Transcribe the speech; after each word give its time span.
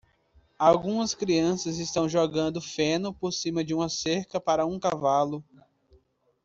Algumas 0.57 1.13
crianças 1.13 1.77
estão 1.77 2.09
jogando 2.09 2.59
feno 2.59 3.13
por 3.13 3.31
cima 3.31 3.63
de 3.63 3.71
uma 3.75 3.87
cerca 3.87 4.41
para 4.41 4.65
um 4.65 4.79
cavalo. 4.79 5.43